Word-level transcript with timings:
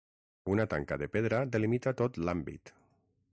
Una 0.53 0.65
tanca 0.71 0.97
de 1.01 1.09
pedra 1.17 1.43
delimita 1.57 1.95
tot 2.01 2.19
l'àmbit. 2.27 2.73